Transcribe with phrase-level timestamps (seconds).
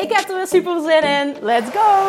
[0.00, 1.36] Ik heb er weer super zin in.
[1.40, 2.08] Let's go!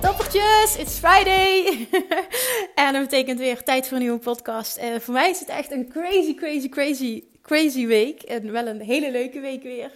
[0.00, 1.88] Toppertjes, it's Friday!
[2.74, 4.78] en dat betekent weer tijd voor een nieuwe podcast.
[4.78, 8.22] Uh, voor mij is het echt een crazy, crazy, crazy, crazy week.
[8.22, 9.90] En wel een hele leuke week weer.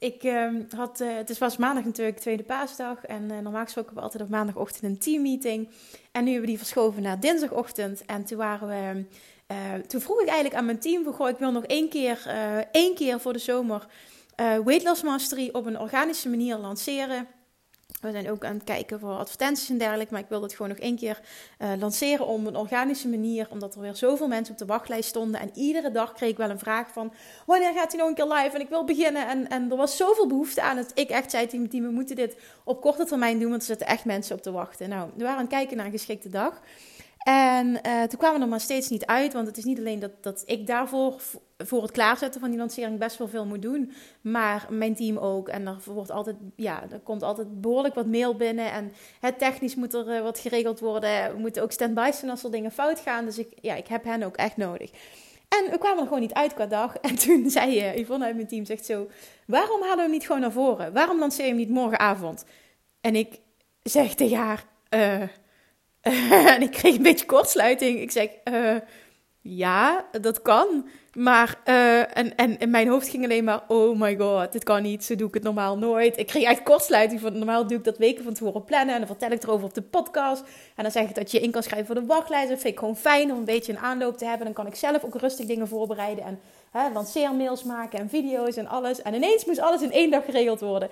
[0.00, 3.04] Ik uh, had, uh, het was maandag natuurlijk, tweede paasdag.
[3.04, 5.68] En uh, normaal gesproken hebben we altijd op maandagochtend een teammeeting.
[6.12, 8.04] En nu hebben we die verschoven naar dinsdagochtend.
[8.04, 9.04] En toen waren we.
[9.52, 12.26] Uh, toen vroeg ik eigenlijk aan mijn team: goh, ik wil nog één keer,
[12.72, 13.86] één keer voor de zomer
[14.36, 17.26] Weight Loss Mastery op een organische manier lanceren.
[18.00, 20.12] We zijn ook aan het kijken voor advertenties en dergelijke.
[20.12, 21.20] Maar ik wil het gewoon nog één keer
[21.58, 23.46] uh, lanceren op een organische manier.
[23.50, 25.40] Omdat er weer zoveel mensen op de wachtlijst stonden.
[25.40, 27.12] En iedere dag kreeg ik wel een vraag van...
[27.46, 28.54] Wanneer gaat hij nog een keer live?
[28.54, 29.28] En ik wil beginnen.
[29.28, 30.90] En, en er was zoveel behoefte aan het.
[30.94, 33.50] Ik echt zei tegen team, we moeten dit op korte termijn doen.
[33.50, 34.88] Want er zitten echt mensen op te wachten.
[34.88, 36.60] Nou, we waren aan het kijken naar een geschikte dag.
[37.20, 39.32] En uh, toen kwamen we er maar steeds niet uit.
[39.32, 41.20] Want het is niet alleen dat, dat ik daarvoor
[41.58, 43.92] voor het klaarzetten van die lancering best wel veel moet doen.
[44.20, 45.48] Maar mijn team ook.
[45.48, 48.72] En er, wordt altijd, ja, er komt altijd behoorlijk wat mail binnen.
[48.72, 51.32] En het technisch moet er uh, wat geregeld worden.
[51.32, 53.24] We moeten ook stand-by zijn als er dingen fout gaan.
[53.24, 54.90] Dus ik, ja, ik heb hen ook echt nodig.
[55.48, 56.96] En we kwamen er gewoon niet uit qua dag.
[57.00, 59.08] En toen zei uh, Yvonne uit mijn team, zegt zo...
[59.46, 60.92] Waarom halen we hem niet gewoon naar voren?
[60.92, 62.44] Waarom lanceer je hem niet morgenavond?
[63.00, 63.40] En ik
[63.82, 64.64] zeg tegen haar...
[66.54, 68.00] en ik kreeg een beetje kortsluiting.
[68.00, 68.76] Ik zeg, uh,
[69.40, 70.88] ja, dat kan.
[71.12, 74.82] Maar, uh, en, en in mijn hoofd ging alleen maar, oh my god, dit kan
[74.82, 76.18] niet, zo doe ik het normaal nooit.
[76.18, 78.94] Ik kreeg echt kortsluiting, van normaal doe ik dat weken van tevoren plannen.
[78.94, 80.42] En dan vertel ik erover op de podcast.
[80.76, 82.48] En dan zeg ik dat je in kan schrijven voor de wachtlijst.
[82.48, 84.44] Dat vind ik gewoon fijn om een beetje een aanloop te hebben.
[84.44, 86.40] Dan kan ik zelf ook rustig dingen voorbereiden en
[86.92, 89.02] lanceermails maken en video's en alles.
[89.02, 90.88] En ineens moest alles in één dag geregeld worden.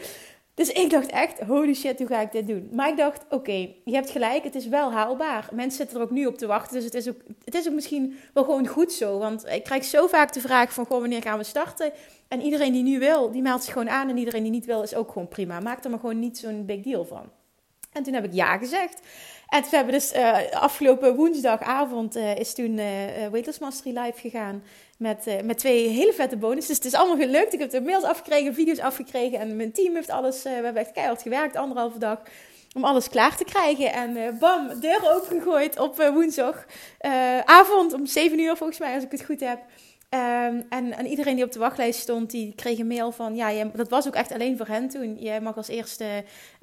[0.58, 2.69] Dus ik dacht echt, holy shit, hoe ga ik dit doen?
[2.72, 5.48] Maar ik dacht, oké, je hebt gelijk, het is wel haalbaar.
[5.52, 7.74] Mensen zitten er ook nu op te wachten, dus het is ook, het is ook
[7.74, 9.18] misschien wel gewoon goed zo.
[9.18, 11.92] Want ik krijg zo vaak de vraag van, wanneer gaan we starten?
[12.28, 14.08] En iedereen die nu wil, die meldt zich gewoon aan.
[14.08, 15.60] En iedereen die niet wil, is ook gewoon prima.
[15.60, 17.30] Maak er maar gewoon niet zo'n big deal van.
[17.92, 19.00] En toen heb ik ja gezegd.
[19.48, 24.62] En we hebben dus uh, afgelopen woensdagavond uh, is toen uh, Mastery live gegaan.
[24.97, 26.75] Met, met twee hele vette bonussen.
[26.75, 27.53] Dus het is allemaal gelukt.
[27.53, 29.38] Ik heb de mails afgekregen, video's afgekregen.
[29.38, 30.42] En mijn team heeft alles.
[30.42, 32.22] we hebben echt keihard gewerkt, anderhalve dag.
[32.75, 33.92] Om alles klaar te krijgen.
[33.92, 39.41] En bam, deur opengegooid op woensdagavond om 7 uur volgens mij, als ik het goed
[39.41, 39.59] heb.
[40.10, 43.64] Um, en, en, iedereen die op de wachtlijst stond, die kreeg een mail van, ja,
[43.64, 45.20] dat was ook echt alleen voor hen toen.
[45.20, 46.04] Je mag als eerste,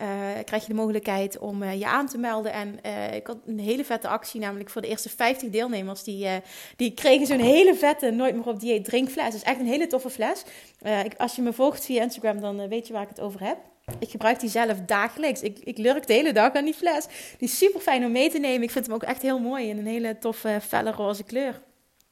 [0.02, 0.08] uh,
[0.44, 2.52] krijg je de mogelijkheid om uh, je aan te melden.
[2.52, 6.04] En uh, ik had een hele vette actie, namelijk voor de eerste 50 deelnemers.
[6.04, 6.28] Die,
[6.76, 9.36] die kregen zo'n hele vette, nooit meer op dieet drinkfles.
[9.36, 10.44] Is echt een hele toffe fles.
[11.04, 13.58] Ik, als je me volgt via Instagram, dan weet je waar ik het over heb.
[14.00, 15.42] Ik gebruik die zelf dagelijks.
[15.42, 17.06] Ik, ik lurk de hele dag aan die fles.
[17.38, 18.64] Die is super fijn om mee te nemen.
[18.64, 21.62] Ik vind hem ook echt heel mooi in een hele toffe, felle roze kleur.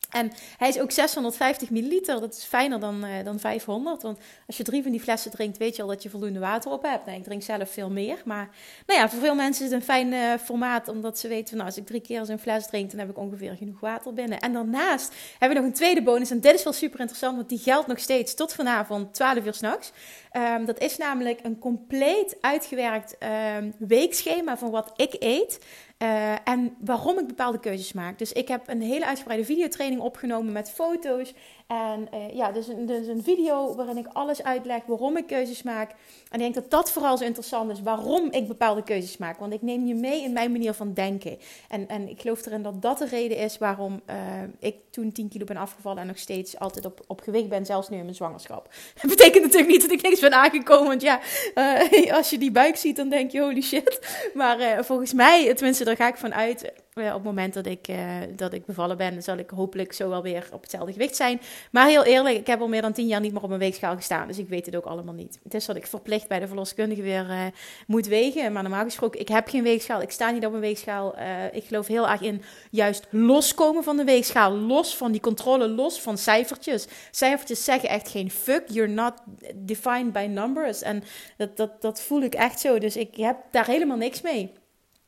[0.09, 2.19] En hij is ook 650 milliliter.
[2.19, 4.01] Dat is fijner dan, uh, dan 500.
[4.01, 6.71] Want als je drie van die flessen drinkt, weet je al dat je voldoende water
[6.71, 7.05] op hebt.
[7.05, 8.21] Nee, ik drink zelf veel meer.
[8.25, 8.49] Maar
[8.85, 10.87] nou ja, voor veel mensen is het een fijn uh, formaat.
[10.87, 13.55] Omdat ze weten, nou, als ik drie keer zo'n fles drink, dan heb ik ongeveer
[13.55, 14.39] genoeg water binnen.
[14.39, 16.31] En daarnaast hebben we nog een tweede bonus.
[16.31, 19.53] En dit is wel super interessant, want die geldt nog steeds tot vanavond 12 uur
[19.53, 19.91] s'nachts.
[20.37, 23.15] Um, dat is namelijk een compleet uitgewerkt
[23.57, 25.59] um, weekschema van wat ik eet.
[25.99, 28.17] Uh, en waarom ik bepaalde keuzes maak.
[28.17, 31.33] Dus ik heb een hele uitgebreide videotraining opgenomen met foto's
[31.67, 35.63] en uh, ja, dus een, dus een video waarin ik alles uitleg waarom ik keuzes
[35.63, 35.89] maak.
[35.89, 35.95] En
[36.31, 39.39] ik denk dat dat vooral zo interessant is, waarom ik bepaalde keuzes maak.
[39.39, 41.37] Want ik neem je mee in mijn manier van denken.
[41.69, 44.15] En, en ik geloof erin dat dat de reden is waarom uh,
[44.59, 47.89] ik toen 10 kilo ben afgevallen en nog steeds altijd op, op gewicht ben, zelfs
[47.89, 48.73] nu in mijn zwangerschap.
[49.01, 51.19] Dat betekent natuurlijk niet dat ik niks ben aangekomen, want ja,
[51.55, 53.99] uh, als je die buik ziet, dan denk je holy shit.
[54.33, 57.89] Maar volgens mij, tenminste daar ga ik van uit, op het moment dat ik,
[58.35, 61.41] dat ik bevallen ben, zal ik hopelijk zo wel weer op hetzelfde gewicht zijn.
[61.71, 63.95] Maar heel eerlijk, ik heb al meer dan tien jaar niet meer op een weegschaal
[63.95, 64.27] gestaan.
[64.27, 65.39] Dus ik weet het ook allemaal niet.
[65.43, 67.45] Het is dat ik verplicht bij de verloskundige weer uh,
[67.87, 68.53] moet wegen.
[68.53, 70.01] Maar normaal gesproken, ik heb geen weegschaal.
[70.01, 71.15] Ik sta niet op een weegschaal.
[71.51, 72.41] Ik geloof heel erg in
[72.71, 74.51] juist loskomen van de weegschaal.
[74.51, 76.87] Los van die controle, los van cijfertjes.
[77.11, 78.63] Cijfertjes zeggen echt geen fuck.
[78.67, 79.13] You're not
[79.55, 80.81] defined by numbers.
[80.81, 81.03] En
[81.37, 82.79] dat, dat, dat voel ik echt zo.
[82.79, 84.51] Dus ik heb daar helemaal niks mee.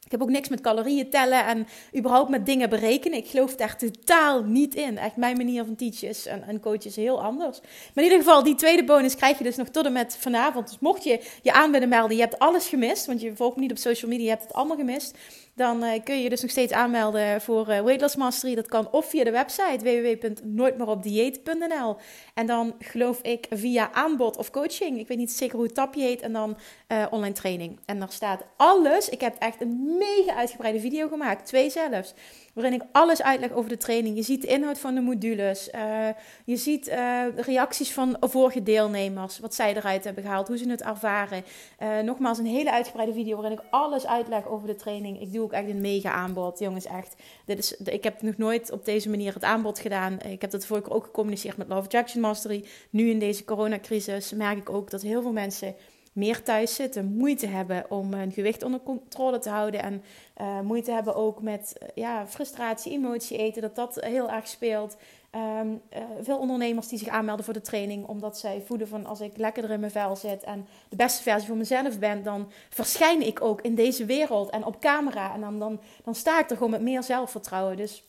[0.05, 1.67] Ik heb ook niks met calorieën tellen en
[1.97, 3.17] überhaupt met dingen berekenen.
[3.17, 4.97] Ik geloof daar totaal niet in.
[4.97, 7.59] Echt, mijn manier van teachen en, en coachen is heel anders.
[7.59, 10.67] Maar in ieder geval, die tweede bonus krijg je dus nog tot en met vanavond.
[10.67, 13.05] Dus mocht je je aan melden, je hebt alles gemist.
[13.05, 15.17] Want je volgt me niet op social media, je hebt het allemaal gemist
[15.55, 18.55] dan uh, kun je dus nog steeds aanmelden voor uh, Weight Loss Mastery.
[18.55, 21.97] Dat kan of via de website www.nooitmeeropdieet.nl
[22.33, 24.99] en dan geloof ik via aanbod of coaching.
[24.99, 26.21] Ik weet niet zeker hoe het tapje heet.
[26.21, 26.57] En dan
[26.87, 27.79] uh, online training.
[27.85, 29.09] En daar staat alles.
[29.09, 31.45] Ik heb echt een mega uitgebreide video gemaakt.
[31.45, 32.13] Twee zelfs
[32.55, 34.15] waarin ik alles uitleg over de training.
[34.15, 35.69] Je ziet de inhoud van de modules.
[35.75, 36.07] Uh,
[36.45, 40.81] je ziet uh, reacties van vorige deelnemers, wat zij eruit hebben gehaald, hoe ze het
[40.81, 41.43] ervaren.
[41.79, 45.21] Uh, nogmaals, een hele uitgebreide video waarin ik alles uitleg over de training.
[45.21, 47.15] Ik doe ook echt een mega aanbod, jongens, echt.
[47.45, 50.19] Dit is, ik heb nog nooit op deze manier het aanbod gedaan.
[50.21, 52.65] Ik heb dat vorige keer ook gecommuniceerd met Love Attraction Mastery.
[52.89, 55.75] Nu in deze coronacrisis merk ik ook dat heel veel mensen
[56.15, 60.03] meer thuis zitten, moeite hebben om hun gewicht onder controle te houden en
[60.41, 64.97] uh, moeite hebben ook met uh, ja, frustratie, emotie eten, dat dat heel erg speelt.
[65.61, 69.19] Um, uh, veel ondernemers die zich aanmelden voor de training, omdat zij voelen van als
[69.19, 73.21] ik lekkerder in mijn vel zit en de beste versie van mezelf ben, dan verschijn
[73.21, 75.33] ik ook in deze wereld en op camera.
[75.33, 77.77] En dan, dan, dan sta ik er gewoon met meer zelfvertrouwen.
[77.77, 78.03] Dus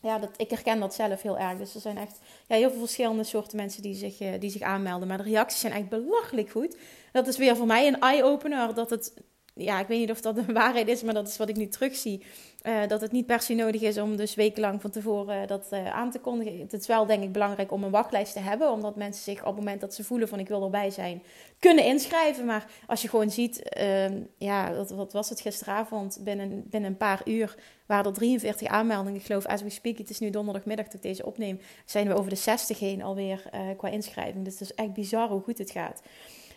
[0.00, 1.58] ja, dat, ik herken dat zelf heel erg.
[1.58, 5.08] Dus er zijn echt ja, heel veel verschillende soorten mensen die zich, die zich aanmelden.
[5.08, 6.76] Maar de reacties zijn echt belachelijk goed.
[7.12, 8.74] Dat is weer voor mij een eye-opener.
[8.74, 9.12] Dat het
[9.54, 11.68] ja, ik weet niet of dat een waarheid is, maar dat is wat ik nu
[11.68, 12.24] terugzie.
[12.66, 15.90] Uh, dat het niet per se nodig is om dus wekenlang van tevoren dat uh,
[15.90, 16.58] aan te kondigen.
[16.58, 18.70] Het is wel denk ik belangrijk om een wachtlijst te hebben.
[18.70, 21.22] Omdat mensen zich op het moment dat ze voelen van ik wil erbij zijn,
[21.58, 22.44] kunnen inschrijven.
[22.44, 24.04] Maar als je gewoon ziet, uh,
[24.38, 26.18] ja, wat, wat, was het gisteravond?
[26.24, 27.54] Binnen, binnen een paar uur
[27.86, 29.20] waren er 43 aanmeldingen.
[29.20, 32.14] Ik geloof, as we speak, het is nu donderdagmiddag dat ik deze opneem, zijn we
[32.14, 33.42] over de 60 heen alweer
[33.76, 34.44] qua inschrijving.
[34.44, 36.02] Dus het is echt bizar hoe goed het gaat.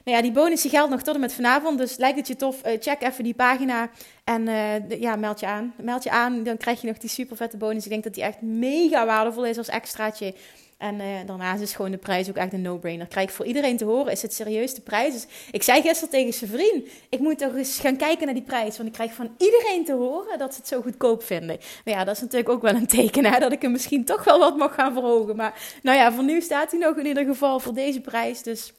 [0.03, 1.77] Nou ja, die bonus die geldt nog tot en met vanavond.
[1.77, 3.89] Dus lijkt het je tof, uh, check even die pagina
[4.23, 5.73] en uh, ja, meld je aan.
[5.81, 7.83] Meld je aan, dan krijg je nog die super vette bonus.
[7.83, 10.33] Ik denk dat die echt mega waardevol is als extraatje.
[10.77, 13.07] En uh, daarnaast is gewoon de prijs ook echt een no-brainer.
[13.07, 15.13] Krijg voor iedereen te horen, is het serieus de prijs?
[15.13, 18.43] Dus ik zei gisteren tegen zijn vriend, ik moet toch eens gaan kijken naar die
[18.43, 18.77] prijs.
[18.77, 21.57] Want ik krijg van iedereen te horen dat ze het zo goedkoop vinden.
[21.85, 24.23] Nou ja, dat is natuurlijk ook wel een teken, hè, dat ik hem misschien toch
[24.23, 25.35] wel wat mag gaan verhogen.
[25.35, 28.43] Maar nou ja, voor nu staat hij nog in ieder geval voor deze prijs.
[28.43, 28.73] Dus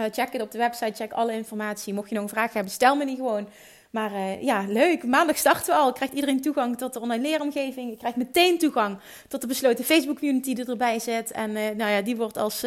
[0.00, 1.94] uh, check het op de website, check alle informatie.
[1.94, 3.48] Mocht je nog een vraag hebben, stel me die gewoon.
[3.90, 5.04] Maar uh, ja, leuk.
[5.04, 5.92] Maandag starten we al.
[5.92, 7.90] Krijgt iedereen toegang tot de online leeromgeving.
[7.90, 8.98] Je krijgt meteen toegang
[9.28, 11.30] tot de besloten Facebook community die erbij zit.
[11.30, 12.64] En uh, nou ja, die wordt als,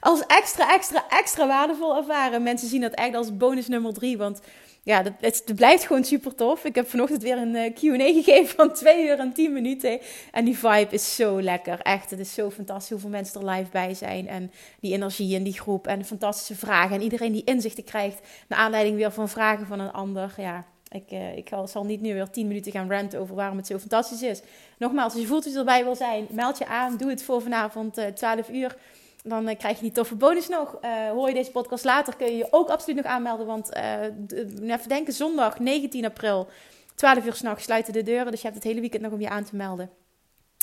[0.00, 2.42] als extra, extra, extra waardevol ervaren.
[2.42, 4.18] Mensen zien dat echt als bonus nummer drie.
[4.18, 4.40] Want
[4.82, 6.64] ja, het, het, blijft gewoon super tof.
[6.64, 10.00] Ik heb vanochtend weer een uh, Q&A gegeven van 2 uur en 10 minuten.
[10.32, 11.80] En die vibe is zo lekker.
[11.80, 14.28] Echt, het is zo fantastisch hoeveel mensen er live bij zijn.
[14.28, 16.96] En die energie in die groep en fantastische vragen.
[16.96, 20.34] En iedereen die inzichten krijgt naar aanleiding weer van vragen van een ander.
[20.36, 23.66] Ja, ik, uh, ik zal niet nu weer 10 minuten gaan ranten over waarom het
[23.66, 24.42] zo fantastisch is.
[24.78, 26.96] Nogmaals, als je voelt dat je erbij wil zijn, meld je aan.
[26.96, 28.76] Doe het voor vanavond uh, 12 uur.
[29.22, 30.78] Dan uh, krijg je die toffe bonus nog.
[30.84, 33.46] Uh, hoor je deze podcast later, kun je je ook absoluut nog aanmelden.
[33.46, 36.48] Want uh, even denken, zondag 19 april,
[36.94, 38.30] 12 uur s'nachts sluiten de deuren.
[38.30, 39.90] Dus je hebt het hele weekend nog om je aan te melden.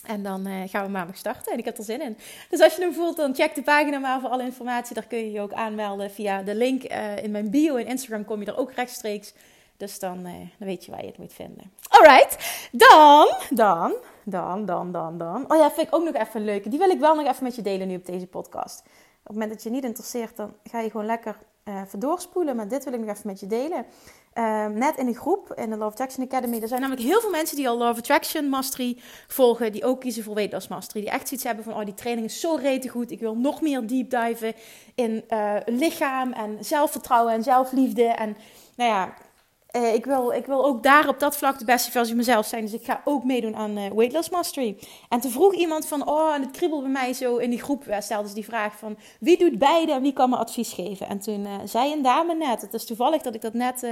[0.05, 1.51] En dan gaan we maandag starten.
[1.51, 2.17] En ik heb er zin in.
[2.49, 4.95] Dus als je hem voelt, dan check de pagina maar voor alle informatie.
[4.95, 6.83] Daar kun je je ook aanmelden via de link
[7.23, 7.75] in mijn bio.
[7.75, 9.33] In Instagram kom je er ook rechtstreeks.
[9.77, 11.71] Dus dan, dan weet je waar je het moet vinden.
[11.87, 13.93] Alright, dan, dan
[14.29, 15.51] dan, dan, dan, dan.
[15.51, 16.69] Oh ja, vind ik ook nog even leuk.
[16.69, 18.79] Die wil ik wel nog even met je delen nu op deze podcast.
[18.79, 22.55] Op het moment dat je niet interesseert, dan ga je gewoon lekker uh, verdoorspoelen.
[22.55, 23.85] Maar dit wil ik nog even met je delen.
[24.33, 26.61] Uh, net in de groep, in de Love Attraction Academy.
[26.61, 29.71] Er zijn namelijk heel veel mensen die al Love Attraction Mastery volgen.
[29.71, 31.01] Die ook kiezen voor Weight Mastery.
[31.01, 33.11] Die echt zoiets hebben van, oh die training is zo rete goed.
[33.11, 34.53] Ik wil nog meer deep diven
[34.95, 38.03] in uh, lichaam en zelfvertrouwen en zelfliefde.
[38.03, 38.37] En
[38.75, 39.13] nou ja,
[39.77, 42.61] uh, ik, wil, ik wil ook daar op dat vlak de beste versie mezelf zijn.
[42.61, 44.77] Dus ik ga ook meedoen aan uh, Weight Loss Mastery.
[45.09, 47.87] En toen vroeg iemand van, oh, en het kriebelde bij mij zo in die groep.
[47.87, 51.07] Uh, stelde ze die vraag van, wie doet beide en wie kan me advies geven?
[51.07, 53.87] En toen zei een dame net, het is toevallig dat ik dat net,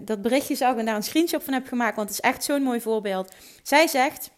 [0.00, 1.96] dat berichtje zag en daar een screenshot van heb gemaakt.
[1.96, 3.34] Want het is echt zo'n mooi voorbeeld.
[3.62, 4.30] Zij zegt...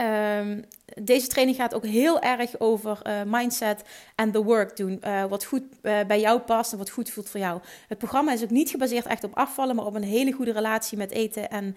[0.00, 0.64] Um,
[1.02, 3.82] deze training gaat ook heel erg over uh, mindset
[4.14, 5.00] en the work doen.
[5.04, 7.60] Uh, wat goed uh, bij jou past en wat goed voelt voor jou.
[7.88, 10.98] Het programma is ook niet gebaseerd echt op afvallen, maar op een hele goede relatie
[10.98, 11.76] met eten en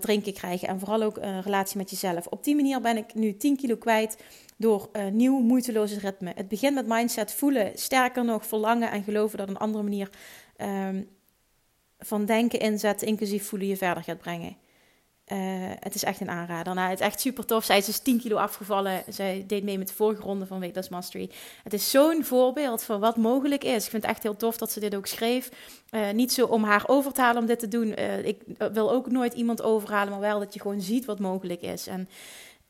[0.00, 0.68] drinken krijgen.
[0.68, 2.26] En vooral ook een relatie met jezelf.
[2.26, 4.22] Op die manier ben ik nu 10 kilo kwijt
[4.56, 6.32] door nieuw moeiteloze ritme.
[6.34, 10.10] Het begint met mindset voelen, sterker nog verlangen en geloven dat een andere manier
[10.58, 11.08] um,
[11.98, 14.56] van denken inzetten, inclusief voelen, je verder gaat brengen.
[15.32, 15.38] Uh,
[15.80, 16.74] het is echt een aanrader.
[16.74, 17.64] Nou, het is echt super tof.
[17.64, 19.02] Zij is dus 10 kilo afgevallen.
[19.08, 21.30] Zij deed mee met de vorige ronde van Weightless Mastery.
[21.62, 23.84] Het is zo'n voorbeeld van wat mogelijk is.
[23.84, 25.50] Ik vind het echt heel tof dat ze dit ook schreef.
[25.90, 27.94] Uh, niet zo om haar over te halen om dit te doen.
[27.98, 28.40] Uh, ik
[28.72, 31.86] wil ook nooit iemand overhalen, maar wel dat je gewoon ziet wat mogelijk is.
[31.86, 32.08] En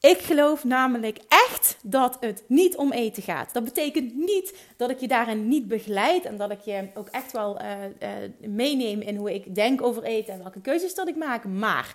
[0.00, 3.52] ik geloof namelijk echt dat het niet om eten gaat.
[3.52, 7.32] Dat betekent niet dat ik je daarin niet begeleid en dat ik je ook echt
[7.32, 7.60] wel
[8.40, 11.44] meeneem in hoe ik denk over eten en welke keuzes dat ik maak.
[11.44, 11.94] Maar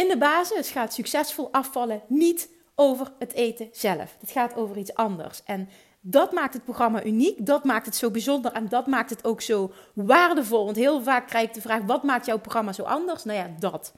[0.00, 4.16] in de basis gaat succesvol afvallen niet over het eten zelf.
[4.20, 5.42] Het gaat over iets anders.
[5.44, 5.68] En
[6.00, 9.40] dat maakt het programma uniek, dat maakt het zo bijzonder en dat maakt het ook
[9.40, 10.64] zo waardevol.
[10.64, 13.24] Want heel vaak krijg ik de vraag: wat maakt jouw programma zo anders?
[13.24, 13.92] Nou ja, dat.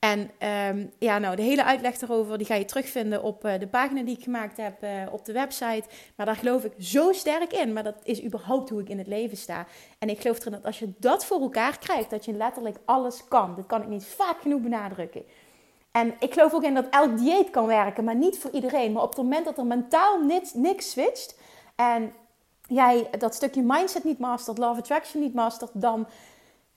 [0.00, 0.30] En
[0.70, 4.02] um, ja, nou, de hele uitleg daarover die ga je terugvinden op uh, de pagina
[4.02, 5.84] die ik gemaakt heb uh, op de website.
[6.16, 7.72] Maar daar geloof ik zo sterk in.
[7.72, 9.66] Maar dat is überhaupt hoe ik in het leven sta.
[9.98, 13.24] En ik geloof erin dat als je dat voor elkaar krijgt, dat je letterlijk alles
[13.28, 13.54] kan.
[13.56, 15.22] Dat kan ik niet vaak genoeg benadrukken.
[15.90, 18.92] En ik geloof ook in dat elk dieet kan werken, maar niet voor iedereen.
[18.92, 21.38] Maar op het moment dat er mentaal niks, niks switcht
[21.76, 22.12] en
[22.66, 26.06] jij dat stukje mindset niet mastert, love attraction niet mastert, dan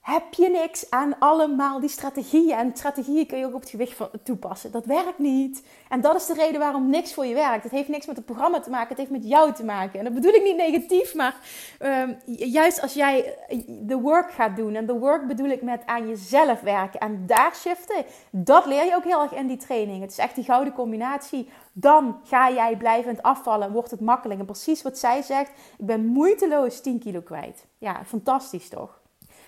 [0.04, 2.56] heb je niks aan allemaal die strategieën.
[2.56, 4.72] En strategieën kun je ook op het gewicht toepassen.
[4.72, 5.62] Dat werkt niet.
[5.88, 7.62] En dat is de reden waarom niks voor je werkt.
[7.62, 9.98] Het heeft niks met het programma te maken, het heeft met jou te maken.
[9.98, 11.36] En dat bedoel ik niet negatief, maar
[11.80, 14.74] um, juist als jij de work gaat doen.
[14.74, 18.04] En de work bedoel ik met aan jezelf werken en daar shiften.
[18.30, 20.00] Dat leer je ook heel erg in die training.
[20.00, 21.48] Het is echt die gouden combinatie.
[21.72, 24.40] Dan ga jij blijvend afvallen, wordt het makkelijk.
[24.40, 27.66] En precies wat zij zegt, ik ben moeiteloos 10 kilo kwijt.
[27.78, 29.02] Ja, fantastisch toch?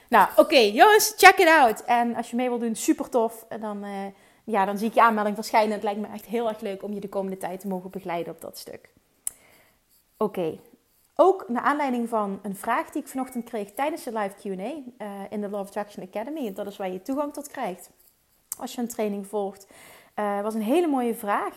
[0.08, 1.84] Nou, oké, jongens, check it out.
[1.84, 3.44] En als je mee wilt doen, super tof.
[3.48, 4.06] En dan, uh,
[4.44, 5.72] ja, dan zie ik je aanmelding verschijnen.
[5.72, 8.32] Het lijkt me echt heel erg leuk om je de komende tijd te mogen begeleiden
[8.32, 8.88] op dat stuk.
[10.16, 10.58] Oké,
[11.14, 14.62] ook naar aanleiding van een vraag die ik vanochtend kreeg tijdens de live QA
[14.98, 16.52] eh, in de Love Attraction Academy.
[16.52, 17.90] Dat is waar je toegang tot krijgt
[18.58, 19.66] als je een training volgt.
[20.16, 21.54] Uh, was een hele mooie vraag.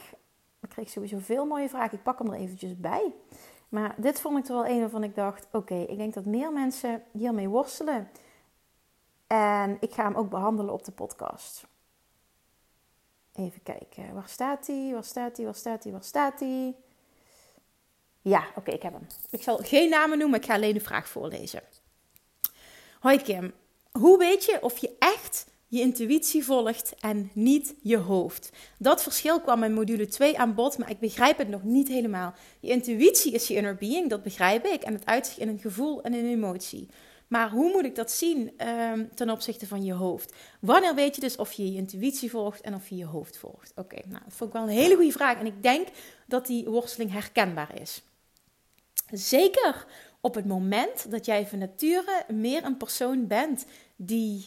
[0.61, 1.97] Ik kreeg sowieso veel mooie vragen.
[1.97, 3.13] Ik pak hem er eventjes bij.
[3.69, 6.51] Maar dit vond ik er wel een waarvan ik dacht: oké, ik denk dat meer
[6.51, 8.09] mensen hiermee worstelen.
[9.29, 11.67] En ik ga hem ook behandelen op de podcast.
[13.33, 14.13] Even kijken.
[14.13, 14.89] Waar staat hij?
[14.93, 15.45] Waar staat hij?
[15.45, 15.91] Waar staat hij?
[15.91, 16.75] Waar staat hij?
[18.21, 19.07] Ja, oké, ik heb hem.
[19.29, 21.61] Ik zal geen namen noemen, ik ga alleen de vraag voorlezen.
[22.99, 23.53] Hoi Kim,
[23.91, 28.51] hoe weet je of je echt je intuïtie volgt en niet je hoofd?
[28.77, 32.33] Dat verschil kwam in module 2 aan bod, maar ik begrijp het nog niet helemaal.
[32.59, 36.01] Je intuïtie is je inner being, dat begrijp ik, en het uitzicht in een gevoel
[36.01, 36.89] en een emotie.
[37.29, 40.33] Maar hoe moet ik dat zien um, ten opzichte van je hoofd?
[40.59, 43.71] Wanneer weet je dus of je je intuïtie volgt en of je je hoofd volgt?
[43.75, 45.39] Oké, nou, dat vond ik wel een hele goede vraag.
[45.39, 45.87] En ik denk
[46.27, 48.01] dat die worsteling herkenbaar is.
[49.11, 49.85] Zeker
[50.21, 54.45] op het moment dat jij van nature meer een persoon bent die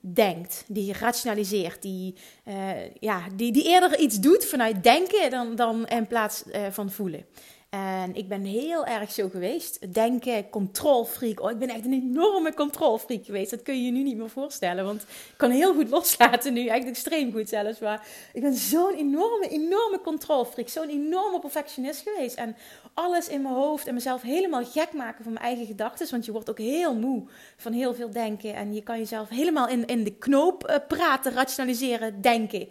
[0.00, 5.86] denkt, die rationaliseert, die, uh, ja, die, die eerder iets doet vanuit denken dan, dan
[5.86, 7.26] in plaats uh, van voelen.
[7.68, 9.94] En ik ben heel erg zo geweest.
[9.94, 11.40] Denken, controlfreak.
[11.40, 13.50] Oh, ik ben echt een enorme controlfreak geweest.
[13.50, 14.84] Dat kun je je nu niet meer voorstellen.
[14.84, 16.66] Want ik kan heel goed loslaten nu.
[16.66, 17.78] Echt extreem goed zelfs.
[17.78, 20.68] Maar ik ben zo'n enorme, enorme controlfreak.
[20.68, 22.36] Zo'n enorme perfectionist geweest.
[22.36, 22.56] En
[22.94, 26.10] alles in mijn hoofd en mezelf helemaal gek maken van mijn eigen gedachten.
[26.10, 27.24] Want je wordt ook heel moe
[27.56, 28.54] van heel veel denken.
[28.54, 32.68] En je kan jezelf helemaal in, in de knoop uh, praten, rationaliseren, denken.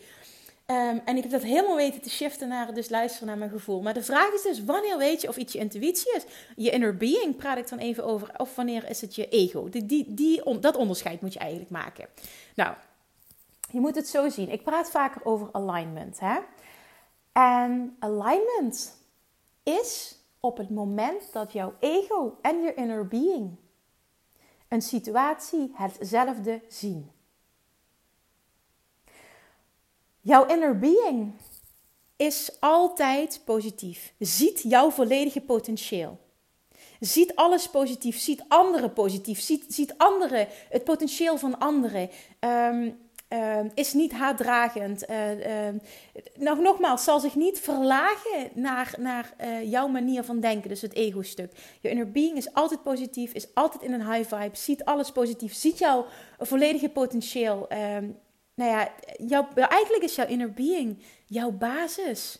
[0.67, 3.81] Um, en ik heb dat helemaal weten te shiften naar dus luisteren naar mijn gevoel.
[3.81, 6.25] Maar de vraag is dus, wanneer weet je of iets je intuïtie is?
[6.55, 8.31] Je inner being praat ik dan even over.
[8.37, 9.69] Of wanneer is het je ego?
[9.69, 12.07] Die, die, dat onderscheid moet je eigenlijk maken.
[12.55, 12.75] Nou,
[13.71, 14.49] je moet het zo zien.
[14.49, 16.19] Ik praat vaker over alignment.
[16.19, 16.39] Hè?
[17.31, 18.97] En alignment
[19.63, 23.55] is op het moment dat jouw ego en je inner being
[24.67, 27.11] een situatie hetzelfde zien.
[30.25, 31.33] Jouw inner being
[32.15, 34.13] is altijd positief.
[34.19, 36.19] Ziet jouw volledige potentieel.
[36.99, 42.09] Ziet alles positief, ziet anderen positief, ziet, ziet anderen, het potentieel van anderen.
[42.39, 43.03] Um,
[43.73, 45.09] is niet haatdragend.
[45.09, 45.17] Uh,
[46.35, 50.93] nog, nogmaals, zal zich niet verlagen naar, naar uh, jouw manier van denken, dus het
[50.93, 51.51] ego-stuk.
[51.81, 55.53] Je inner being is altijd positief, is altijd in een high vibe, ziet alles positief,
[55.53, 56.05] ziet jouw
[56.39, 57.67] volledige potentieel.
[58.55, 62.39] Nou ja, jouw, eigenlijk is jouw inner being jouw basis.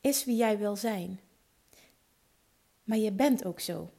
[0.00, 1.20] Is wie jij wil zijn.
[2.84, 3.90] Maar je bent ook zo.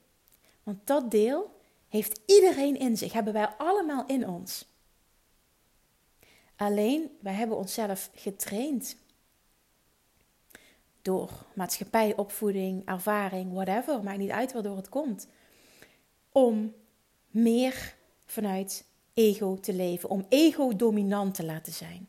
[0.63, 4.65] Want dat deel heeft iedereen in zich, hebben wij allemaal in ons.
[6.55, 8.97] Alleen, wij hebben onszelf getraind.
[11.01, 15.27] Door maatschappij, opvoeding, ervaring, whatever, maakt niet uit waardoor het komt.
[16.31, 16.75] Om
[17.27, 17.95] meer
[18.25, 22.07] vanuit ego te leven, om ego dominant te laten zijn.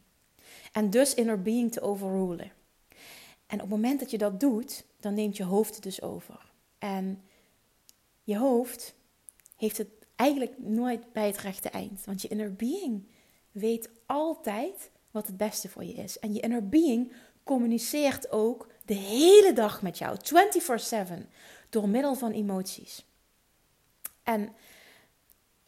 [0.72, 2.52] En dus inner being te overrulen.
[3.46, 6.52] En op het moment dat je dat doet, dan neemt je hoofd het dus over.
[6.78, 7.22] En
[8.22, 8.94] je hoofd
[9.56, 12.04] heeft het eigenlijk nooit bij het rechte eind.
[12.04, 13.06] Want je inner being
[13.52, 16.18] weet altijd wat het beste voor je is.
[16.18, 21.30] En je inner being communiceert ook de hele dag met jou, 24/7,
[21.70, 23.04] door middel van emoties.
[24.22, 24.52] En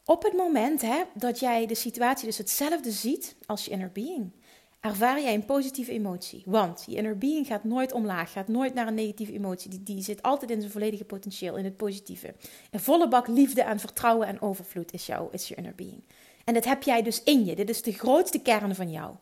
[0.09, 4.33] op het moment hè, dat jij de situatie dus hetzelfde ziet als je inner being,
[4.81, 6.43] ervaar jij een positieve emotie.
[6.47, 9.71] Want je inner being gaat nooit omlaag, gaat nooit naar een negatieve emotie.
[9.71, 12.35] Die, die zit altijd in zijn volledige potentieel, in het positieve.
[12.71, 16.03] Een volle bak liefde en vertrouwen en overvloed is, jou, is je inner being.
[16.45, 17.57] En dat heb jij dus in je.
[17.57, 19.15] Dit is de grootste kern van jou.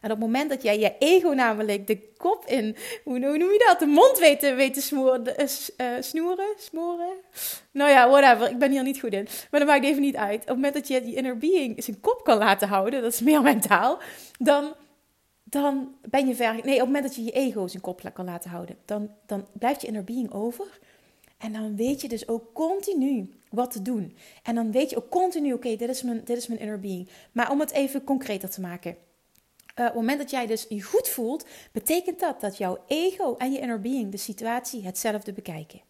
[0.00, 3.64] En op het moment dat jij je ego namelijk de kop in, hoe noem je
[3.66, 7.12] dat, de mond weet te, smoren, uh, snoeren, smoren.
[7.70, 9.28] Nou ja, whatever, ik ben hier niet goed in.
[9.50, 10.40] Maar dat maakt even niet uit.
[10.40, 13.42] Op het moment dat je inner being zijn kop kan laten houden, dat is meer
[13.42, 13.98] mentaal,
[14.38, 14.74] dan,
[15.42, 16.54] dan ben je ver.
[16.54, 19.46] Nee, op het moment dat je je ego zijn kop kan laten houden, dan, dan
[19.52, 20.66] blijft je inner being over.
[21.38, 24.16] En dan weet je dus ook continu wat te doen.
[24.42, 27.08] En dan weet je ook continu, oké, dit, is mijn, dit is mijn inner being.
[27.32, 28.96] Maar om het even concreter te maken.
[29.78, 33.34] Uh, op het moment dat jij dus je goed voelt, betekent dat dat jouw ego
[33.36, 35.80] en je inner being de situatie hetzelfde bekijken.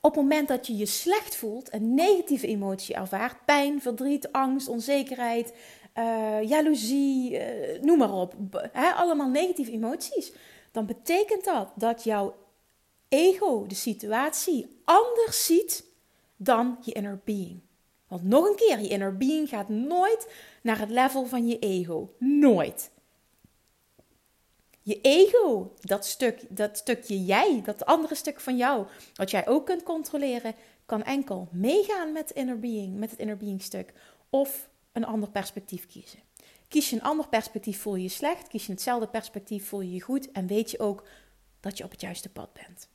[0.00, 4.68] Op het moment dat je je slecht voelt, een negatieve emotie ervaart, pijn, verdriet, angst,
[4.68, 5.52] onzekerheid,
[5.98, 8.34] uh, jaloezie, uh, noem maar op,
[8.72, 10.32] allemaal negatieve emoties,
[10.72, 12.34] dan betekent dat dat jouw
[13.08, 15.84] ego de situatie anders ziet
[16.36, 17.60] dan je inner being.
[18.08, 22.14] Want nog een keer, je inner being gaat nooit naar het level van je ego.
[22.18, 22.90] Nooit.
[24.86, 29.66] Je ego, dat, stuk, dat stukje jij, dat andere stuk van jou, wat jij ook
[29.66, 33.92] kunt controleren, kan enkel meegaan met inner being, met het inner being stuk,
[34.30, 36.18] of een ander perspectief kiezen.
[36.68, 38.48] Kies je een ander perspectief, voel je je slecht.
[38.48, 40.30] Kies je hetzelfde perspectief, voel je je goed.
[40.32, 41.06] En weet je ook
[41.60, 42.88] dat je op het juiste pad bent.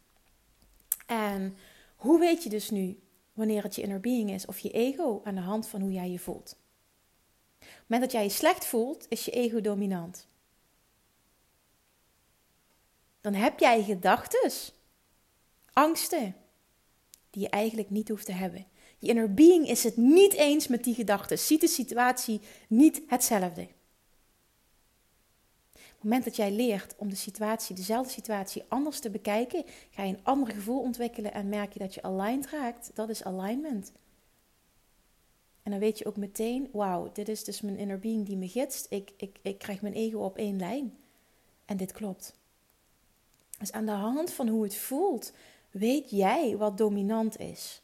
[1.06, 1.58] En
[1.96, 3.00] hoe weet je dus nu
[3.34, 6.10] wanneer het je inner being is of je ego aan de hand van hoe jij
[6.10, 6.56] je voelt?
[7.60, 10.30] Op het moment dat jij je slecht voelt, is je ego dominant
[13.22, 14.52] dan heb jij gedachten,
[15.74, 16.36] angsten,
[17.30, 18.66] die je eigenlijk niet hoeft te hebben.
[18.98, 23.68] Je inner being is het niet eens met die gedachten, ziet de situatie niet hetzelfde.
[25.72, 30.04] Op het moment dat jij leert om de situatie, dezelfde situatie anders te bekijken, ga
[30.04, 32.92] je een ander gevoel ontwikkelen en merk je dat je aligned raakt.
[32.94, 33.92] Dat is alignment.
[35.64, 38.48] En dan weet je ook meteen, wauw, dit is dus mijn inner being die me
[38.48, 38.86] gidst.
[38.90, 40.98] Ik, ik, ik krijg mijn ego op één lijn.
[41.66, 42.41] En dit klopt.
[43.62, 45.32] Dus aan de hand van hoe het voelt,
[45.72, 47.82] weet jij wat dominant is.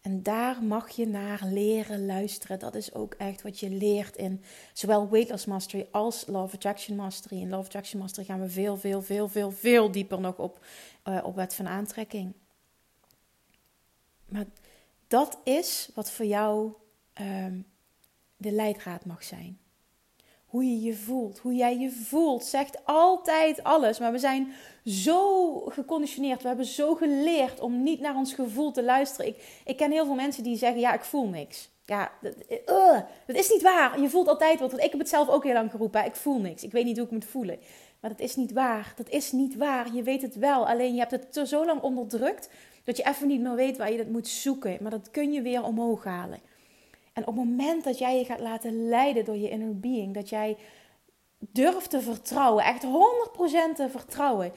[0.00, 2.58] En daar mag je naar leren luisteren.
[2.58, 6.96] Dat is ook echt wat je leert in zowel Weight Loss Mastery als Love Attraction
[6.96, 7.40] Mastery.
[7.40, 10.64] In Love Attraction Mastery gaan we veel, veel, veel, veel, veel dieper nog op,
[11.04, 12.32] uh, op wet van aantrekking.
[14.24, 14.46] Maar
[15.06, 16.72] dat is wat voor jou
[17.20, 17.66] um,
[18.36, 19.58] de leidraad mag zijn
[20.48, 21.38] hoe je je voelt.
[21.38, 23.98] Hoe jij je voelt zegt altijd alles.
[23.98, 24.52] Maar we zijn
[24.84, 26.42] zo geconditioneerd.
[26.42, 29.26] We hebben zo geleerd om niet naar ons gevoel te luisteren.
[29.26, 31.70] Ik, ik ken heel veel mensen die zeggen: Ja, ik voel niks.
[31.84, 34.00] Ja, dat, uh, dat is niet waar.
[34.00, 34.70] Je voelt altijd wat.
[34.70, 36.04] Want ik heb het zelf ook heel lang geroepen.
[36.04, 36.62] Ik voel niks.
[36.62, 37.58] Ik weet niet hoe ik moet voelen.
[38.00, 38.92] Maar dat is niet waar.
[38.96, 39.94] Dat is niet waar.
[39.94, 40.68] Je weet het wel.
[40.68, 42.50] Alleen je hebt het zo lang onderdrukt
[42.84, 44.78] dat je even niet meer weet waar je dat moet zoeken.
[44.80, 46.38] Maar dat kun je weer omhoog halen.
[47.18, 50.28] En op het moment dat jij je gaat laten leiden door je inner being, dat
[50.28, 50.56] jij
[51.38, 52.88] durft te vertrouwen, echt 100%
[53.74, 54.52] te vertrouwen,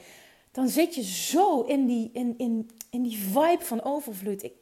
[0.52, 4.42] dan zit je zo in die, in, in, in die vibe van overvloed.
[4.42, 4.52] Ik,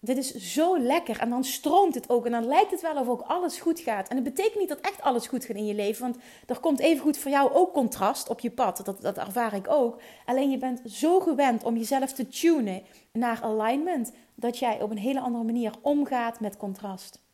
[0.00, 1.20] dit is zo lekker.
[1.20, 2.26] En dan stroomt het ook.
[2.26, 4.08] En dan lijkt het wel of ook alles goed gaat.
[4.08, 6.02] En het betekent niet dat echt alles goed gaat in je leven.
[6.02, 8.80] Want er komt even goed voor jou ook contrast op je pad.
[8.84, 10.00] Dat, dat ervaar ik ook.
[10.24, 14.12] Alleen je bent zo gewend om jezelf te tunen naar alignment.
[14.34, 17.24] Dat jij op een hele andere manier omgaat met contrast.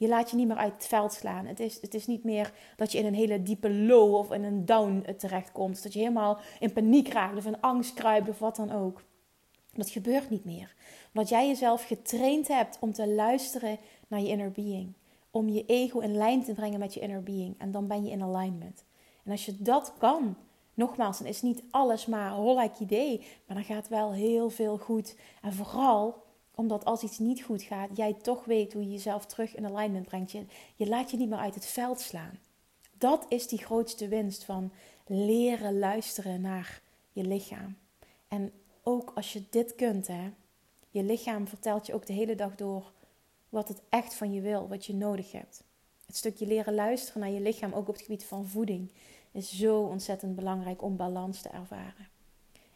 [0.00, 1.46] Je laat je niet meer uit het veld slaan.
[1.46, 4.44] Het is, het is niet meer dat je in een hele diepe low of in
[4.44, 5.82] een down eh, terechtkomt.
[5.82, 9.02] Dat je helemaal in paniek raakt of in angst kruipt of wat dan ook.
[9.72, 10.74] Dat gebeurt niet meer.
[11.14, 14.92] Omdat jij jezelf getraind hebt om te luisteren naar je inner being.
[15.30, 17.54] Om je ego in lijn te brengen met je inner being.
[17.58, 18.84] En dan ben je in alignment.
[19.24, 20.36] En als je dat kan,
[20.74, 23.26] nogmaals, dan is niet alles maar hollek idee.
[23.46, 25.16] Maar dan gaat wel heel veel goed.
[25.42, 26.22] En vooral
[26.54, 30.06] omdat als iets niet goed gaat, jij toch weet hoe je jezelf terug in alignment
[30.06, 30.32] brengt.
[30.32, 30.44] Je,
[30.76, 32.38] je laat je niet meer uit het veld slaan.
[32.98, 34.72] Dat is die grootste winst van
[35.06, 36.80] leren luisteren naar
[37.12, 37.76] je lichaam.
[38.28, 40.32] En ook als je dit kunt, hè,
[40.90, 42.92] je lichaam vertelt je ook de hele dag door
[43.48, 45.64] wat het echt van je wil, wat je nodig hebt.
[46.06, 48.90] Het stukje leren luisteren naar je lichaam, ook op het gebied van voeding,
[49.32, 52.08] is zo ontzettend belangrijk om balans te ervaren.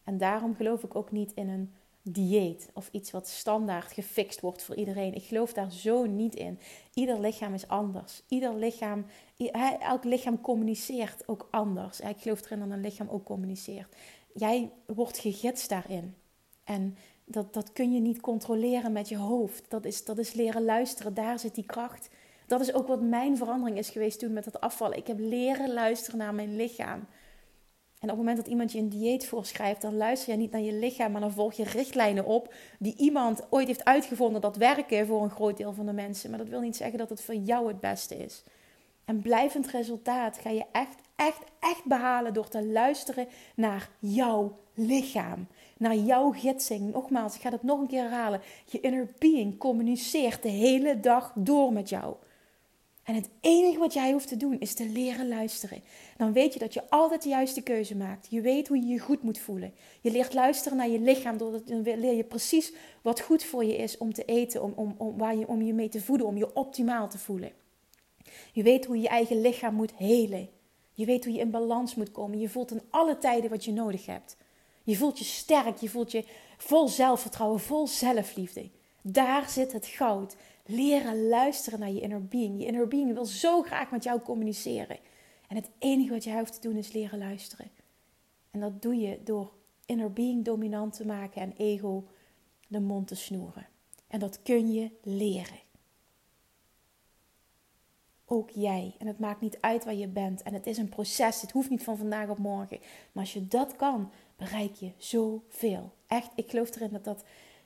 [0.05, 1.73] En daarom geloof ik ook niet in een
[2.07, 5.15] dieet of iets wat standaard gefixt wordt voor iedereen.
[5.15, 6.59] Ik geloof daar zo niet in.
[6.95, 8.23] Ieder lichaam is anders.
[8.29, 9.07] Ieder lichaam,
[9.81, 12.01] elk lichaam communiceert ook anders.
[12.01, 13.97] Ik geloof erin dat een lichaam ook communiceert.
[14.35, 16.15] Jij wordt gegidst daarin.
[16.65, 19.71] En dat, dat kun je niet controleren met je hoofd.
[19.71, 21.15] Dat is, dat is leren luisteren.
[21.15, 22.09] Daar zit die kracht.
[22.47, 24.97] Dat is ook wat mijn verandering is geweest toen met het afvallen.
[24.97, 27.07] Ik heb leren luisteren naar mijn lichaam.
[28.05, 30.61] En op het moment dat iemand je een dieet voorschrijft, dan luister je niet naar
[30.61, 35.07] je lichaam, maar dan volg je richtlijnen op die iemand ooit heeft uitgevonden dat werken
[35.07, 36.31] voor een groot deel van de mensen.
[36.31, 38.43] Maar dat wil niet zeggen dat het voor jou het beste is.
[39.05, 45.47] En blijvend resultaat ga je echt, echt, echt behalen door te luisteren naar jouw lichaam.
[45.77, 46.93] Naar jouw gidsing.
[46.93, 48.41] Nogmaals, ik ga het nog een keer herhalen.
[48.65, 52.15] Je inner being communiceert de hele dag door met jou.
[53.05, 55.83] En het enige wat jij hoeft te doen is te leren luisteren.
[56.17, 58.27] Dan weet je dat je altijd de juiste keuze maakt.
[58.31, 59.75] Je weet hoe je je goed moet voelen.
[60.01, 61.37] Je leert luisteren naar je lichaam.
[61.37, 64.63] Doordat, dan leer je precies wat goed voor je is om te eten.
[64.63, 66.27] Om, om, om, waar je, om je mee te voeden.
[66.27, 67.53] Om je optimaal te voelen.
[68.53, 70.49] Je weet hoe je eigen lichaam moet helen.
[70.93, 72.39] Je weet hoe je in balans moet komen.
[72.39, 74.37] Je voelt in alle tijden wat je nodig hebt.
[74.83, 75.77] Je voelt je sterk.
[75.77, 76.25] Je voelt je
[76.57, 77.61] vol zelfvertrouwen.
[77.61, 78.71] Vol zelfliefde.
[79.03, 80.37] Daar zit het goud.
[80.67, 82.59] Leren luisteren naar je inner being.
[82.59, 84.99] Je inner being wil zo graag met jou communiceren.
[85.49, 87.71] En het enige wat jij hoeft te doen is leren luisteren.
[88.51, 89.53] En dat doe je door
[89.87, 92.05] inner being dominant te maken en ego
[92.69, 93.67] de mond te snoeren.
[94.07, 95.59] En dat kun je leren.
[98.25, 98.95] Ook jij.
[98.99, 100.43] En het maakt niet uit waar je bent.
[100.43, 101.41] En het is een proces.
[101.41, 102.79] Het hoeft niet van vandaag op morgen.
[103.13, 105.93] Maar als je dat kan, bereik je zoveel.
[106.07, 107.25] Echt, ik geloof erin dat dat,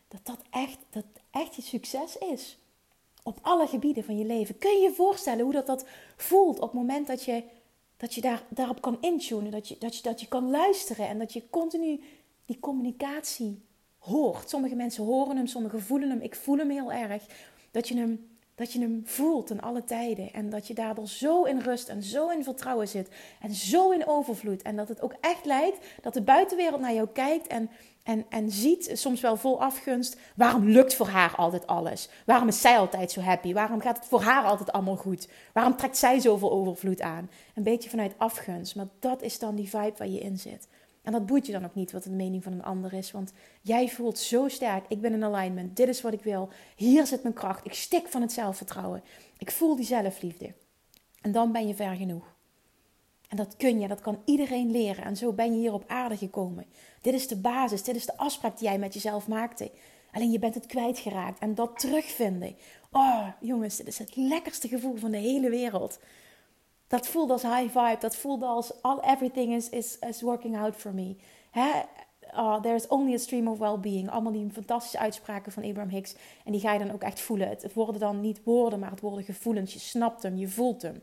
[0.08, 2.58] dat, dat, echt, dat echt je succes is
[3.28, 4.58] op alle gebieden van je leven.
[4.58, 5.86] Kun je je voorstellen hoe dat, dat
[6.16, 7.44] voelt op het moment dat je,
[7.96, 11.18] dat je daar, daarop kan intunen, dat je, dat, je, dat je kan luisteren en
[11.18, 12.00] dat je continu
[12.44, 13.62] die communicatie
[13.98, 14.48] hoort.
[14.48, 16.20] Sommige mensen horen hem, sommigen voelen hem.
[16.20, 17.26] Ik voel hem heel erg.
[17.70, 20.32] Dat je hem dat je hem voelt in alle tijden.
[20.32, 23.08] En dat je daardoor zo in rust en zo in vertrouwen zit.
[23.40, 24.62] En zo in overvloed.
[24.62, 27.70] En dat het ook echt lijkt dat de buitenwereld naar jou kijkt en,
[28.08, 30.16] en, en ziet, soms wel vol afgunst.
[30.34, 32.08] Waarom lukt voor haar altijd alles?
[32.26, 33.52] Waarom is zij altijd zo happy?
[33.52, 35.28] Waarom gaat het voor haar altijd allemaal goed?
[35.52, 37.30] Waarom trekt zij zoveel overvloed aan?
[37.54, 38.76] Een beetje vanuit afgunst.
[38.76, 40.68] Maar dat is dan die vibe waar je in zit.
[41.02, 43.10] En dat boeit je dan ook niet wat de mening van een ander is.
[43.10, 44.84] Want jij voelt zo sterk.
[44.88, 45.76] Ik ben in alignment.
[45.76, 46.48] Dit is wat ik wil.
[46.76, 47.64] Hier zit mijn kracht.
[47.64, 49.02] Ik stik van het zelfvertrouwen.
[49.38, 50.54] Ik voel die zelfliefde.
[51.20, 52.36] En dan ben je ver genoeg.
[53.28, 55.04] En dat kun je, dat kan iedereen leren.
[55.04, 56.66] En zo ben je hier op aarde gekomen.
[57.00, 59.70] Dit is de basis, dit is de afspraak die jij met jezelf maakte.
[60.12, 61.38] Alleen je bent het kwijtgeraakt.
[61.38, 62.56] En dat terugvinden.
[62.92, 65.98] Oh, jongens, dit is het lekkerste gevoel van de hele wereld.
[66.86, 67.96] Dat voelde als high vibe.
[68.00, 71.16] Dat voelde als all, everything is, is, is working out for me.
[71.50, 71.70] Hè?
[72.34, 74.10] Oh, there's only a stream of well-being.
[74.10, 76.14] Allemaal die fantastische uitspraken van Abraham Hicks.
[76.44, 77.48] En die ga je dan ook echt voelen.
[77.48, 79.72] Het worden dan niet woorden, maar het worden gevoelens.
[79.72, 81.02] Je snapt hem, je voelt hem.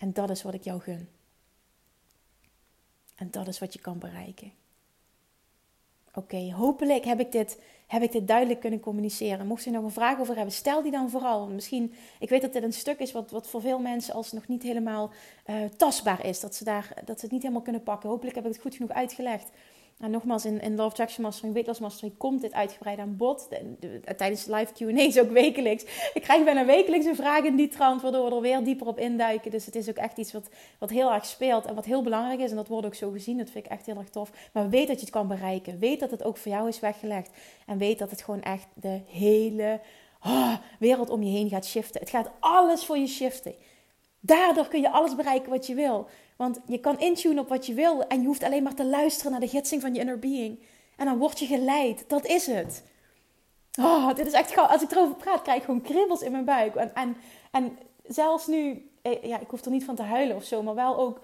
[0.00, 1.08] En dat is wat ik jou gun.
[3.14, 4.52] En dat is wat je kan bereiken.
[6.14, 9.46] Oké, hopelijk heb ik, dit, heb ik dit duidelijk kunnen communiceren.
[9.46, 11.46] Mocht je nog een vraag over hebben, stel die dan vooral.
[11.46, 14.48] Misschien, ik weet dat dit een stuk is wat, wat voor veel mensen als nog
[14.48, 15.10] niet helemaal
[15.46, 16.40] uh, tastbaar is.
[16.40, 18.08] Dat ze, daar, dat ze het niet helemaal kunnen pakken.
[18.08, 19.50] Hopelijk heb ik het goed genoeg uitgelegd.
[20.00, 23.48] En nogmaals, in, in Love Traction Mastering, Weight Mastering komt dit uitgebreid aan bod.
[24.16, 25.82] tijdens de live Q&A's ook wekelijks.
[26.14, 28.98] Ik krijg bijna wekelijks een vraag in die trant, waardoor we er weer dieper op
[28.98, 29.50] induiken.
[29.50, 32.40] Dus het is ook echt iets wat, wat heel erg speelt en wat heel belangrijk
[32.40, 32.50] is.
[32.50, 34.30] En dat wordt ook zo gezien, dat vind ik echt heel erg tof.
[34.52, 35.78] Maar weet dat je het kan bereiken.
[35.78, 37.30] Weet dat het ook voor jou is weggelegd.
[37.66, 39.80] En weet dat het gewoon echt de hele
[40.24, 42.00] oh, wereld om je heen gaat shiften.
[42.00, 43.54] Het gaat alles voor je shiften.
[44.20, 46.08] Daardoor kun je alles bereiken wat je wil.
[46.40, 49.30] Want je kan intunen op wat je wil en je hoeft alleen maar te luisteren
[49.30, 50.58] naar de gidsing van je inner being.
[50.96, 52.04] En dan word je geleid.
[52.08, 52.84] Dat is het.
[53.80, 54.64] Oh, dit is echt gauw.
[54.64, 56.74] Als ik erover praat, krijg ik gewoon kribbels in mijn buik.
[56.74, 57.16] En, en,
[57.50, 60.74] en zelfs nu, eh, ja, ik hoef er niet van te huilen of zo, maar
[60.74, 61.20] wel ook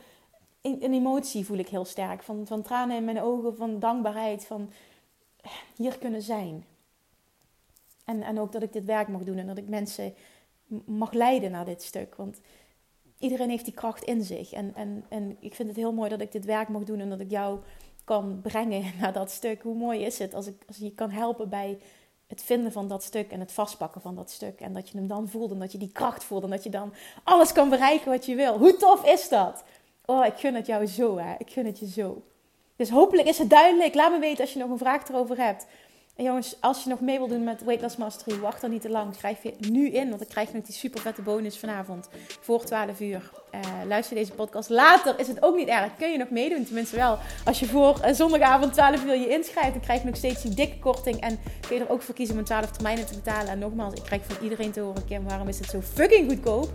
[0.62, 2.22] een emotie voel ik heel sterk.
[2.22, 4.70] Van, van tranen in mijn ogen, van dankbaarheid, van
[5.76, 6.64] hier kunnen zijn.
[8.04, 10.14] En, en ook dat ik dit werk mag doen en dat ik mensen
[10.84, 12.14] mag leiden naar dit stuk.
[12.14, 12.40] Want
[13.18, 14.52] iedereen heeft die kracht in zich.
[14.52, 17.08] En, en, en ik vind het heel mooi dat ik dit werk mag doen en
[17.08, 17.58] dat ik jou
[18.04, 19.62] kan brengen naar dat stuk.
[19.62, 21.78] Hoe mooi is het als ik, als je kan helpen bij
[22.26, 24.60] het vinden van dat stuk en het vastpakken van dat stuk.
[24.60, 26.70] En dat je hem dan voelt en dat je die kracht voelt en dat je
[26.70, 26.92] dan
[27.24, 28.58] alles kan bereiken wat je wil.
[28.58, 29.64] Hoe tof is dat?
[30.04, 31.34] Oh, ik gun het jou zo, hè.
[31.38, 32.22] Ik gun het je zo.
[32.76, 33.94] Dus hopelijk is het duidelijk.
[33.94, 35.66] Laat me weten als je nog een vraag erover hebt.
[36.16, 38.80] En jongens, als je nog mee wil doen met Weight Loss Mastery, wacht dan niet
[38.80, 39.14] te lang.
[39.14, 42.08] Schrijf je nu in, want dan krijg je nog die super vette bonus vanavond
[42.40, 43.30] voor 12 uur.
[43.54, 44.68] Uh, luister deze podcast.
[44.68, 45.96] Later is het ook niet erg.
[45.98, 47.18] Kun je nog meedoen, tenminste wel.
[47.44, 50.54] Als je voor uh, zondagavond 12 uur je inschrijft, dan krijg je nog steeds die
[50.54, 51.20] dikke korting.
[51.20, 53.48] En kun je er ook voor kiezen om 12 termijnen te betalen.
[53.48, 56.68] En nogmaals, ik krijg van iedereen te horen, Kim, waarom is het zo fucking goedkoop?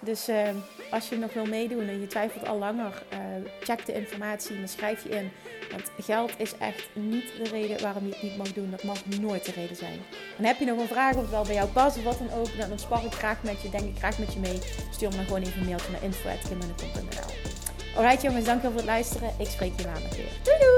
[0.00, 0.48] Dus uh,
[0.90, 3.18] als je nog wil meedoen en je twijfelt al langer, uh,
[3.60, 5.30] check de informatie en schrijf je in.
[5.70, 8.70] Want geld is echt niet de reden waarom je het niet mag doen.
[8.70, 9.98] Dat mag nooit de reden zijn.
[10.38, 12.38] En heb je nog een vraag of het wel bij jou past of wat dan
[12.38, 14.58] ook, dan spar ik graag met je, denk ik graag met je mee.
[14.90, 17.56] Stuur me dan gewoon even een mailtje naar info.kimmunnekom.nl
[17.96, 19.30] Alright jongens, dankjewel voor het luisteren.
[19.38, 20.32] Ik spreek je maandag weer.
[20.42, 20.77] Doei doei!